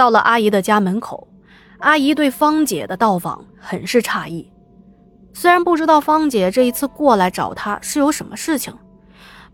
[0.00, 1.28] 到了阿姨的家门口，
[1.80, 4.50] 阿姨对芳姐的到访很是诧异。
[5.34, 8.74] 虽然不知道芳姐这一次过来找她是有什么事情，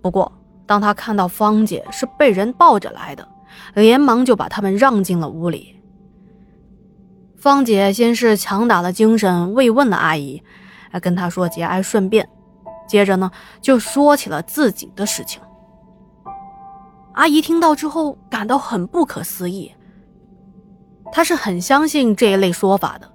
[0.00, 0.30] 不过
[0.64, 3.26] 当她看到芳姐是被人抱着来的，
[3.74, 5.82] 连忙就把他们让进了屋里。
[7.36, 10.40] 芳姐先是强打了精神慰问了阿姨，
[10.92, 12.28] 还跟她说节哀顺变，
[12.86, 13.28] 接着呢
[13.60, 15.42] 就说起了自己的事情。
[17.14, 19.72] 阿姨听到之后感到很不可思议，
[21.12, 23.10] 他是很相信这一类说法的。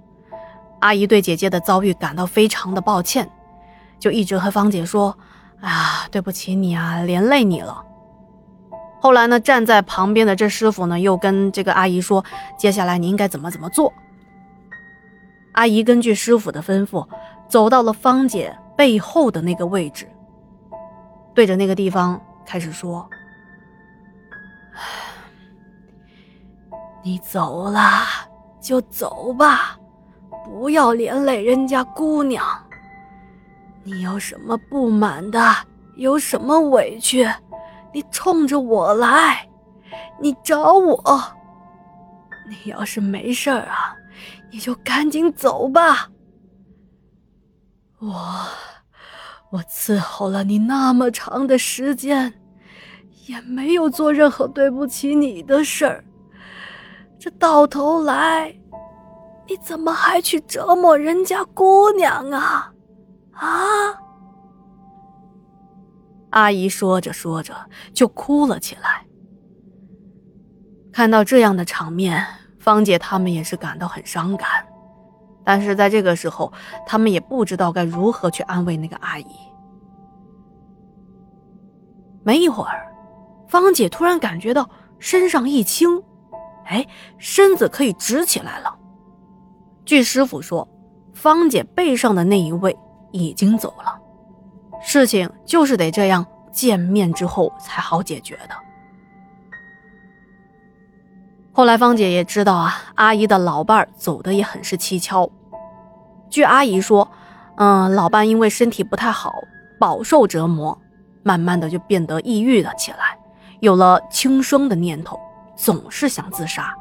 [0.80, 3.30] 阿姨对姐姐的遭遇感到非常的抱歉，
[4.00, 5.16] 就一直和芳姐说
[5.62, 7.84] ：“啊，对不起你啊，连累你了。”
[9.00, 12.24] 后来呢，站在旁边的这师傅呢，又跟这个阿姨说
[12.58, 13.92] ：“接下来你应该怎么怎么做。”
[15.54, 17.06] 阿姨根据师傅的吩咐，
[17.48, 20.08] 走到了芳姐背后的那个位置，
[21.34, 23.08] 对着那个地方开始说
[24.74, 24.80] ：“唉
[27.02, 27.80] 你走了
[28.60, 29.78] 就走吧。”
[30.44, 32.44] 不要连累人家姑娘。
[33.84, 35.40] 你有什么不满的，
[35.96, 37.24] 有什么委屈，
[37.92, 39.48] 你冲着我来，
[40.20, 41.22] 你找我。
[42.48, 43.94] 你要是没事儿啊，
[44.50, 46.10] 你就赶紧走吧。
[48.00, 48.10] 我，
[49.52, 52.34] 我伺候了你那么长的时间，
[53.26, 56.04] 也没有做任何对不起你的事儿。
[57.22, 58.52] 这到头来。
[59.46, 62.72] 你怎么还去折磨人家姑娘啊？
[63.30, 63.48] 啊！
[66.30, 67.54] 阿姨说着说着
[67.94, 69.06] 就哭了起来。
[70.92, 72.26] 看到这样的场面，
[72.58, 74.48] 芳姐他们也是感到很伤感，
[75.44, 76.52] 但是在这个时候，
[76.84, 79.26] 他们也不知道该如何去安慰那个阿姨。
[82.24, 82.92] 没一会儿，
[83.46, 86.02] 芳姐突然感觉到身上一轻，
[86.66, 86.86] 哎，
[87.18, 88.74] 身子可以直起来了。
[89.84, 90.66] 据师傅说，
[91.12, 92.76] 芳姐背上的那一位
[93.10, 93.98] 已经走了，
[94.82, 98.54] 事情就是得这样见面之后才好解决的。
[101.52, 105.28] 后来芳姐也知道啊，阿姨的老伴走的也很是蹊跷。
[106.30, 107.06] 据阿姨说，
[107.56, 109.34] 嗯，老伴因为身体不太好，
[109.78, 110.80] 饱受折磨，
[111.22, 113.18] 慢慢的就变得抑郁了起来，
[113.60, 115.20] 有了轻生的念头，
[115.56, 116.74] 总是想自杀。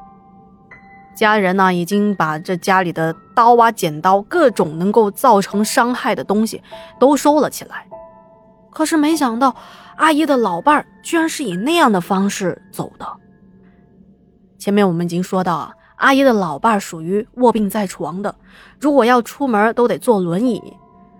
[1.15, 6.63] 家人呢，已经把这家里的刀啊、剪刀、各种能够造成伤害的东西
[6.99, 7.85] 都收了起来。
[8.71, 9.55] 可是没想到，
[9.97, 13.05] 阿姨的老伴儿居然是以那样的方式走的。
[14.57, 18.33] 前面我们已经说到啊，阿姨的老伴儿属于卧病在床的，
[18.79, 20.61] 如果要出门都得坐轮椅，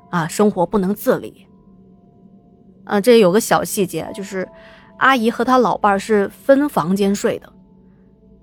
[0.10, 1.46] 啊，生活不能自理。
[2.86, 4.48] 啊，这有个小细节，就是
[5.02, 7.52] 阿姨和她老伴是分房间睡的。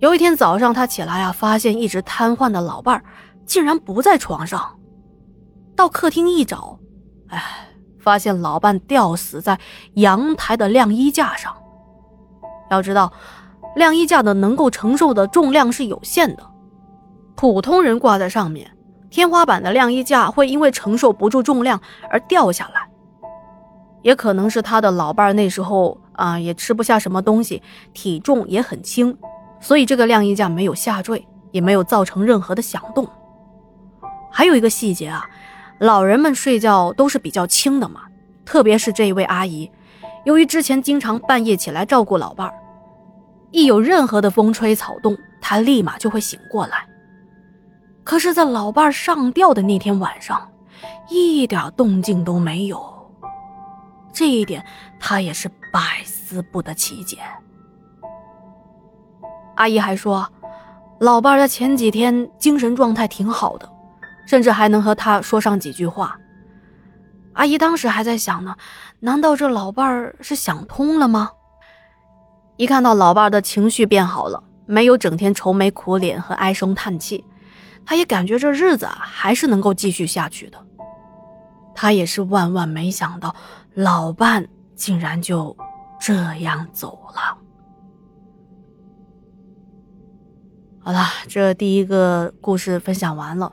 [0.00, 3.02] 有一天早上，他起来啊，发现一直瘫痪的老伴
[3.46, 4.76] 竟然不在床上。
[5.76, 6.78] 到客厅一找，
[7.28, 7.40] 哎，
[8.00, 9.58] 发现老伴吊死在
[9.94, 11.56] 阳台的晾衣架上。
[12.70, 13.12] 要知道，
[13.76, 16.42] 晾衣架的能够承受的重量是有限的，
[17.36, 18.68] 普通人挂在上面，
[19.10, 21.80] 天花板的晾衣架会因为承受不住重量
[22.10, 22.87] 而掉下来。
[24.02, 29.16] 也可能是他的老伴儿那时候啊，也吃不下什么东西，体重也很轻。
[29.60, 33.08] 所以这个晾衣架没有下坠，也没有造成任何的响动。
[34.30, 35.28] 还有一个细节啊，
[35.80, 38.02] 老人们睡觉都是比较轻的嘛，
[38.44, 39.70] 特别是这一位阿姨，
[40.24, 42.54] 由于之前经常半夜起来照顾老伴儿，
[43.50, 46.86] 一有任何的风吹草动，她立马就会醒过来。
[48.04, 50.48] 可是，在老伴儿上吊的那天晚上，
[51.10, 52.97] 一点动静都没有，
[54.18, 54.66] 这一点
[54.98, 57.18] 他也是百思不得其解。
[59.54, 60.28] 阿姨还说，
[60.98, 63.70] 老伴儿在前几天精神状态挺好的，
[64.26, 66.18] 甚至还能和他说上几句话。
[67.34, 68.56] 阿姨当时还在想呢，
[68.98, 71.30] 难道这老伴儿是想通了吗？
[72.56, 77.24] 一看到老伴儿的情绪变好了，没有整天愁眉苦脸和唉声叹气，
[77.86, 80.58] 她也感觉这日子还是能够继续下去的。
[81.72, 83.36] 她也是万万没想到，
[83.78, 84.44] 老伴
[84.74, 85.56] 竟然就
[86.00, 87.38] 这样走了。
[90.80, 93.52] 好了，这第一个故事分享完了，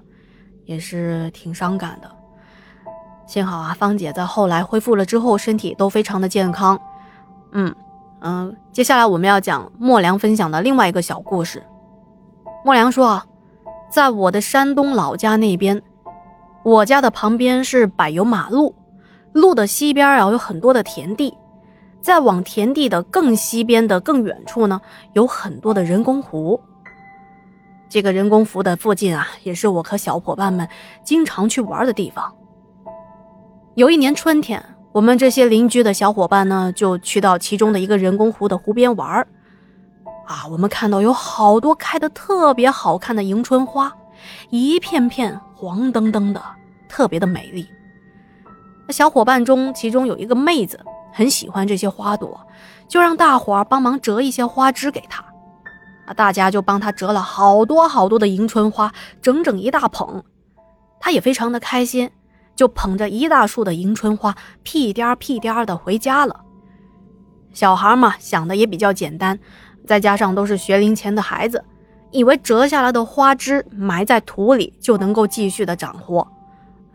[0.65, 2.09] 也是挺伤感的。
[3.27, 6.79] 幸好啊，芳姐在后来恢复了之后，身体都非常的健康。
[7.51, 7.75] 嗯
[8.21, 11.61] 嗯，接下来我们要讲莫良分享的另外一个小故事。
[12.63, 13.27] 莫良说啊，
[13.91, 15.79] 在我的山东老家那边，
[16.63, 18.73] 我家的旁边是柏油马路，
[19.35, 21.37] 路的西边啊有很多的田地，
[21.99, 24.79] 再往田地的更西边的更远处呢，
[25.11, 26.57] 有很多的人工湖。
[27.89, 30.65] 这个人工湖的附近啊，也是我和小伙伴们
[31.03, 32.33] 经常去玩的地方。
[33.73, 39.19] 有一年春天，我们这些邻居的小伙伴呢，就去到其中的一个人工湖的湖边玩
[40.25, 43.91] 啊，我们看到有好多开的特别好看的迎春花，
[44.49, 46.41] 一片片黄澄澄的，
[46.87, 47.67] 特别的美丽。
[48.87, 50.79] 那小伙伴中，其中有一个妹子
[51.11, 52.39] 很喜欢这些花朵，
[52.87, 55.23] 就让大伙儿帮忙折一些花枝给她。
[56.05, 58.91] 啊，大家就帮她折了好多好多的迎春花，
[59.21, 60.23] 整整一大捧。
[60.99, 62.11] 她也非常的开心，
[62.55, 66.41] 就捧着一大束的迎春花，屁颠屁颠的回家了。
[67.53, 69.39] 小孩嘛，想的也比较简单，
[69.87, 71.63] 再加上都是学龄前的孩子，
[72.11, 76.27] 以为折下来的花枝埋在土里就能够继续的长活。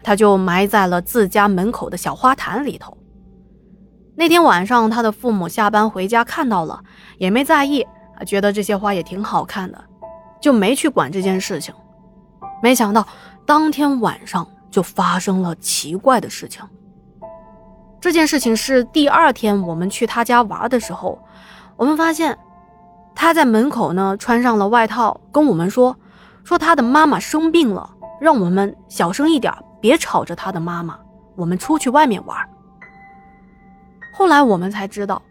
[0.03, 2.97] 他就埋在了自家门口的小花坛里头。
[4.17, 6.83] 那天晚上，他的父母下班回家看到了，
[7.17, 7.87] 也没在意，
[8.27, 9.83] 觉得这些花也挺好看的，
[10.41, 11.75] 就没去管这件事情。
[12.63, 13.07] 没想到
[13.47, 16.63] 当天晚上就发生了奇怪的事情。
[17.99, 21.19] 这件事情是第二天我们去他家玩的时候，
[21.77, 22.39] 我们发现
[23.15, 25.97] 他在门口呢穿上了外套，跟我们说
[26.45, 27.89] 说他的妈妈生病了，
[28.21, 29.51] 让我们小声一点。
[29.81, 30.99] 别吵着他的妈妈，
[31.37, 32.37] 我们出去外面玩。
[34.13, 35.23] 后来我们才知道，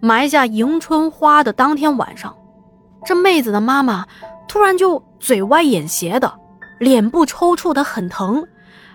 [0.00, 2.34] 埋下迎春花的当天晚上，
[3.04, 4.06] 这妹子的妈妈
[4.48, 6.32] 突然就嘴歪眼斜的，
[6.78, 8.36] 脸部抽搐的很疼，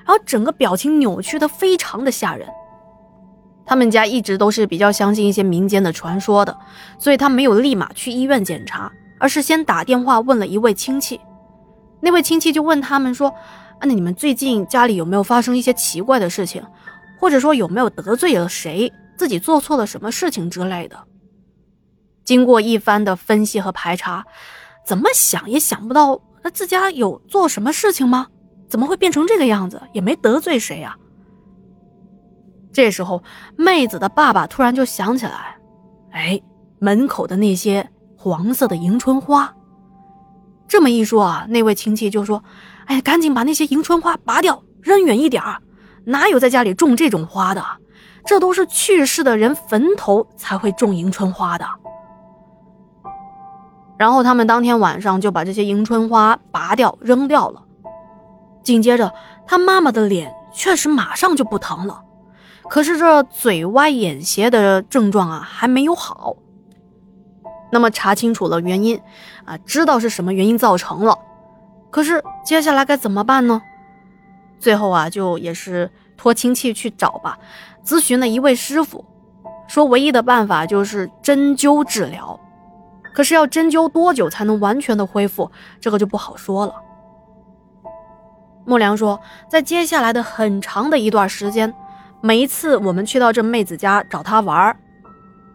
[0.05, 2.47] 然后整个表情扭曲的非常的吓人。
[3.65, 6.57] 他们家一直都是比较相信一些民间的传说的，
[6.97, 11.19] 所以他没有立马去医院检查，而是先打电话问了一位亲戚。
[11.99, 13.31] 那位亲戚就问他们说。
[13.81, 16.63] 那你们最近家里有没有发生一些奇怪的事情，
[17.19, 20.97] 或者说有没有得罪了谁，自己做错了什么事情之类的？
[22.23, 24.25] 经过一番的分析和排查，
[24.85, 28.27] 怎么想也想不到，那自家有做什么事情吗？
[28.67, 29.79] 怎么会变成这个样子？
[29.93, 30.97] 也没得罪谁啊。
[32.73, 33.23] 这时候，
[33.55, 35.57] 妹子的爸爸突然就想起来，
[36.11, 36.41] 哎，
[36.79, 37.87] 门口的那些
[38.17, 39.55] 黄色的迎春花。
[40.67, 42.43] 这么一说啊，那位亲戚就说。
[42.85, 45.59] 哎，赶紧把那些迎春花拔掉，扔远一点儿。
[46.03, 47.65] 哪有在家里种这种花的？
[48.27, 51.65] 这都是去世的人坟头才会种迎春花的。
[53.97, 57.63] 然后他们当天晚上就把这些迎春花拔掉扔掉了。
[58.61, 59.11] 紧接着，
[59.47, 62.03] 他妈妈的脸确实马上就不疼了，
[62.69, 66.35] 可是这嘴歪眼斜的症状啊还没有好。
[67.75, 68.97] 那么查清楚了原因，
[69.43, 71.19] 啊，知道是什么原因造成了。
[71.91, 73.61] 可是接下来该怎么办呢？
[74.57, 77.37] 最后啊，就也是托亲戚去找吧，
[77.83, 79.03] 咨询了一位师傅，
[79.67, 82.39] 说唯一的办法就是针灸治疗。
[83.13, 85.51] 可是要针灸多久才能完全的恢复，
[85.81, 86.73] 这个就不好说了。
[88.63, 89.19] 木良说，
[89.49, 91.73] 在接下来的很长的一段时间，
[92.21, 94.77] 每一次我们去到这妹子家找她玩儿，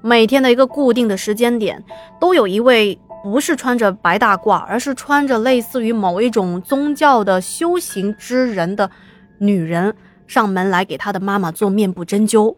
[0.02, 1.84] 每天的一个固定的时间点，
[2.20, 2.98] 都有一位。
[3.22, 8.90] 不是穿着白大褂，而是穿着类似于某一种宗教的修行之人的
[9.36, 9.94] 女人
[10.26, 12.56] 上门来给她的妈妈做面部针灸。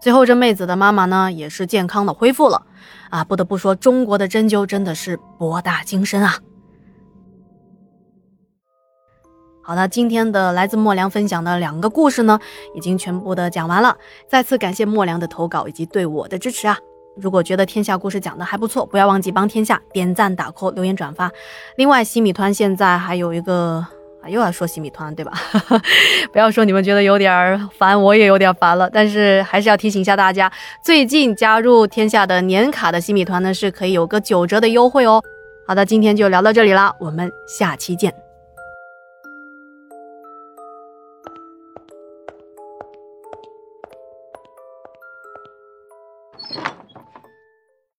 [0.00, 2.62] 最后，这妹子的妈妈呢也是健康的恢复了。
[3.08, 6.38] 啊，不得不说，中国的针灸真的是博大精深啊。
[9.70, 12.36] 好的，今天的来自莫良分享的两个故事呢，
[12.74, 13.96] 已经全部的讲完了。
[14.26, 16.76] 再次感谢莫良的投稿以及对我的支持啊。
[17.16, 21.30] 如果觉得天下故事讲的还不错，不要忘记帮天下点赞、打 call、留言、转发。
[21.76, 23.86] 另外，西米团现在还有一个
[24.20, 25.34] 啊，又要说西米团对吧？
[26.34, 28.90] 不要说你们觉得有点烦，我也有点烦了。
[28.92, 30.50] 但是还是要提醒一下大家，
[30.84, 35.22] 最近加入天下的年卡的西米团呢，是可以有个九折的优惠哦。
[35.64, 38.12] 好的，今天就聊到这里了，我们下期见。